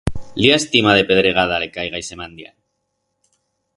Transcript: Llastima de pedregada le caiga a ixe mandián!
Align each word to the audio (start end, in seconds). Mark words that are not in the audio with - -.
Llastima 0.43 0.95
de 0.99 1.03
pedregada 1.11 1.59
le 1.65 1.67
caiga 1.75 1.99
a 2.01 2.01
ixe 2.05 2.21
mandián! 2.23 2.57